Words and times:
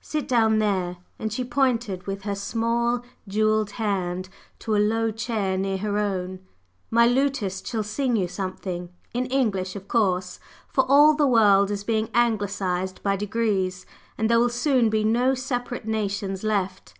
Sit 0.00 0.26
down 0.26 0.60
there," 0.60 0.96
and 1.18 1.30
she 1.30 1.44
pointed 1.44 2.06
with 2.06 2.22
her 2.22 2.34
small 2.34 3.02
jewelled 3.28 3.72
hand 3.72 4.30
to 4.60 4.74
a 4.74 4.78
low 4.78 5.10
chair 5.10 5.58
near 5.58 5.76
her 5.76 5.98
own. 5.98 6.38
"My 6.90 7.06
lutist 7.06 7.66
shall 7.66 7.82
sing 7.82 8.16
you 8.16 8.26
something, 8.26 8.88
in 9.12 9.26
English, 9.26 9.76
of 9.76 9.86
course! 9.86 10.40
for 10.68 10.86
all 10.90 11.12
the 11.14 11.26
world 11.28 11.70
is 11.70 11.84
being 11.84 12.08
Anglicized 12.14 13.02
by 13.02 13.16
degrees, 13.16 13.84
and 14.16 14.30
there 14.30 14.40
will 14.40 14.48
soon 14.48 14.88
be 14.88 15.04
no 15.04 15.34
separate 15.34 15.84
nations 15.84 16.42
left. 16.42 16.94